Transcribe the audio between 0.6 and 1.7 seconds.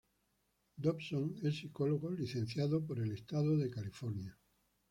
Dobson es